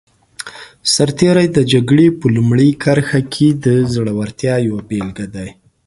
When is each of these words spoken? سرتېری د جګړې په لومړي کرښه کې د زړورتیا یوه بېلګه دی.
سرتېری 0.93 1.47
د 1.55 1.59
جګړې 1.71 2.07
په 2.19 2.25
لومړي 2.35 2.69
کرښه 2.83 3.21
کې 3.33 3.47
د 3.65 3.67
زړورتیا 3.93 4.55
یوه 4.67 4.81
بېلګه 4.89 5.27
دی. 5.35 5.49